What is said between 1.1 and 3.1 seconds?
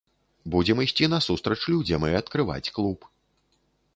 насустрач людзям і адкрываць клуб.